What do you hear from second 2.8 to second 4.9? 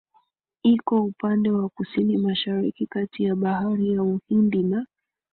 kati ya Bahari ya Uhindi na